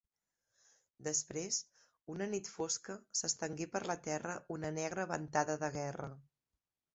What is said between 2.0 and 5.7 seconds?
una nit fosca s'estengué per la terra una negra ventada